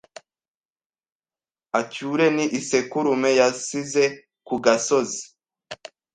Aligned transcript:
acyure 1.79 2.25
n'isekurume 2.35 3.29
yasize 3.39 4.03
kugasozi 4.47 5.21